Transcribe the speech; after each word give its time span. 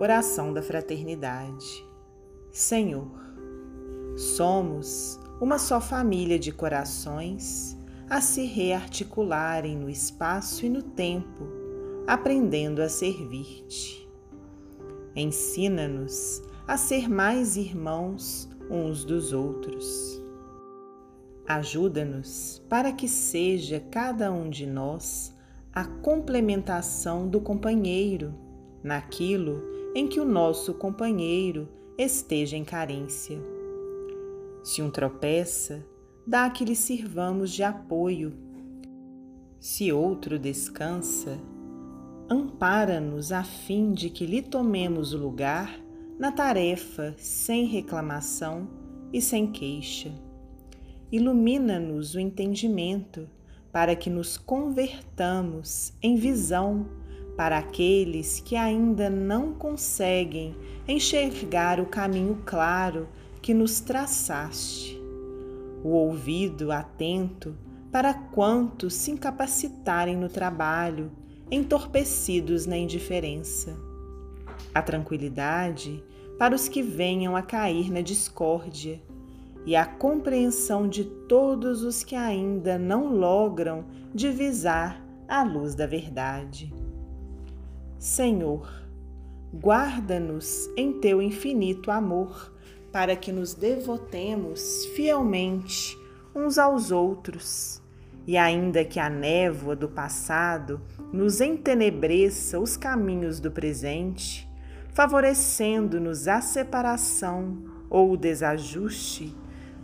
Oração 0.00 0.52
da 0.52 0.62
Fraternidade. 0.62 1.84
Senhor, 2.52 3.10
somos 4.16 5.18
uma 5.40 5.58
só 5.58 5.80
família 5.80 6.38
de 6.38 6.52
corações 6.52 7.76
a 8.08 8.20
se 8.20 8.44
rearticularem 8.44 9.76
no 9.76 9.90
espaço 9.90 10.64
e 10.64 10.68
no 10.68 10.82
tempo, 10.82 11.48
aprendendo 12.06 12.80
a 12.80 12.88
servir-te. 12.88 14.08
Ensina-nos 15.16 16.44
a 16.68 16.76
ser 16.76 17.10
mais 17.10 17.56
irmãos 17.56 18.48
uns 18.70 19.04
dos 19.04 19.32
outros. 19.32 20.22
Ajuda-nos 21.44 22.62
para 22.68 22.92
que 22.92 23.08
seja 23.08 23.80
cada 23.90 24.30
um 24.30 24.48
de 24.48 24.64
nós 24.64 25.34
a 25.72 25.84
complementação 25.84 27.26
do 27.26 27.40
companheiro 27.40 28.32
naquilo 28.80 29.77
em 29.98 30.06
que 30.06 30.20
o 30.20 30.24
nosso 30.24 30.72
companheiro 30.74 31.68
esteja 31.98 32.56
em 32.56 32.64
carência. 32.64 33.36
Se 34.62 34.80
um 34.80 34.92
tropeça, 34.92 35.84
dá 36.24 36.48
que 36.48 36.64
lhe 36.64 36.76
sirvamos 36.76 37.50
de 37.50 37.64
apoio. 37.64 38.32
Se 39.58 39.90
outro 39.90 40.38
descansa, 40.38 41.36
ampara-nos 42.30 43.32
a 43.32 43.42
fim 43.42 43.90
de 43.90 44.08
que 44.08 44.24
lhe 44.24 44.40
tomemos 44.40 45.12
o 45.12 45.18
lugar 45.18 45.80
na 46.16 46.30
tarefa 46.30 47.16
sem 47.18 47.64
reclamação 47.64 48.68
e 49.12 49.20
sem 49.20 49.50
queixa. 49.50 50.12
Ilumina-nos 51.10 52.14
o 52.14 52.20
entendimento 52.20 53.28
para 53.72 53.96
que 53.96 54.08
nos 54.08 54.36
convertamos 54.36 55.92
em 56.00 56.14
visão 56.14 56.86
para 57.38 57.58
aqueles 57.58 58.40
que 58.40 58.56
ainda 58.56 59.08
não 59.08 59.52
conseguem 59.52 60.56
enxergar 60.88 61.78
o 61.78 61.86
caminho 61.86 62.42
claro 62.44 63.06
que 63.40 63.54
nos 63.54 63.78
traçaste, 63.78 65.00
o 65.84 65.90
ouvido 65.90 66.72
atento 66.72 67.54
para 67.92 68.12
quantos 68.12 68.94
se 68.94 69.12
incapacitarem 69.12 70.16
no 70.16 70.28
trabalho, 70.28 71.12
entorpecidos 71.48 72.66
na 72.66 72.76
indiferença, 72.76 73.76
a 74.74 74.82
tranquilidade 74.82 76.02
para 76.40 76.56
os 76.56 76.68
que 76.68 76.82
venham 76.82 77.36
a 77.36 77.42
cair 77.42 77.88
na 77.88 78.00
discórdia 78.00 79.00
e 79.64 79.76
a 79.76 79.86
compreensão 79.86 80.88
de 80.88 81.04
todos 81.04 81.84
os 81.84 82.02
que 82.02 82.16
ainda 82.16 82.76
não 82.76 83.14
logram 83.14 83.84
divisar 84.12 85.00
a 85.28 85.44
luz 85.44 85.76
da 85.76 85.86
verdade. 85.86 86.74
Senhor, 87.98 88.70
guarda-nos 89.52 90.70
em 90.76 91.00
teu 91.00 91.20
infinito 91.20 91.90
amor, 91.90 92.52
para 92.92 93.16
que 93.16 93.32
nos 93.32 93.54
devotemos 93.54 94.86
fielmente 94.94 95.98
uns 96.34 96.58
aos 96.58 96.92
outros. 96.92 97.82
E 98.24 98.36
ainda 98.36 98.84
que 98.84 99.00
a 99.00 99.10
névoa 99.10 99.74
do 99.74 99.88
passado 99.88 100.80
nos 101.12 101.40
entenebreça 101.40 102.60
os 102.60 102.76
caminhos 102.76 103.40
do 103.40 103.50
presente, 103.50 104.48
favorecendo-nos 104.94 106.28
a 106.28 106.40
separação 106.40 107.58
ou 107.90 108.12
o 108.12 108.16
desajuste, 108.16 109.34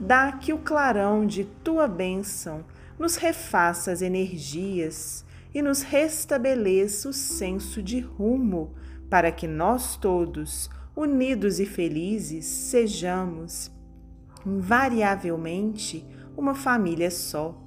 dá 0.00 0.32
que 0.32 0.52
o 0.52 0.58
clarão 0.58 1.26
de 1.26 1.44
tua 1.44 1.86
bênção 1.86 2.64
nos 2.98 3.14
refaça 3.14 3.92
as 3.92 4.02
energias 4.02 5.24
e 5.52 5.60
nos 5.60 5.82
restabeleça 5.82 7.08
o 7.08 7.12
senso 7.12 7.82
de 7.82 8.00
rumo, 8.00 8.74
para 9.08 9.32
que 9.32 9.46
nós 9.46 9.96
todos, 9.96 10.70
unidos 10.94 11.58
e 11.58 11.66
felizes, 11.66 12.44
sejamos 12.46 13.70
invariavelmente 14.46 16.06
uma 16.36 16.54
família 16.54 17.10
só, 17.10 17.60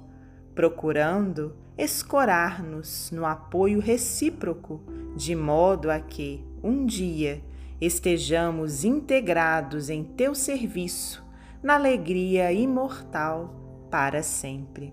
procurando 0.54 1.54
escorar-nos 1.76 3.10
no 3.10 3.26
apoio 3.26 3.80
recíproco, 3.80 4.80
de 5.16 5.34
modo 5.34 5.90
a 5.90 6.00
que, 6.00 6.44
um 6.62 6.86
dia, 6.86 7.42
estejamos 7.80 8.84
integrados 8.84 9.90
em 9.90 10.02
teu 10.02 10.34
serviço, 10.34 11.22
na 11.62 11.74
alegria 11.74 12.52
imortal 12.52 13.86
para 13.90 14.22
sempre. 14.22 14.92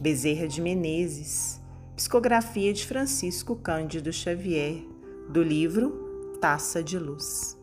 Bezerra 0.00 0.46
de 0.46 0.60
Menezes 0.60 1.60
Psicografia 1.98 2.72
de 2.72 2.86
Francisco 2.86 3.56
Cândido 3.56 4.12
Xavier, 4.12 4.84
do 5.28 5.42
livro 5.42 6.38
Taça 6.40 6.80
de 6.80 6.96
Luz. 6.96 7.57